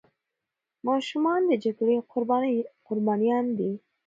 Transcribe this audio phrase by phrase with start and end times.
[0.87, 1.95] ماشومان د جګړې
[2.91, 3.71] قربانيان دي.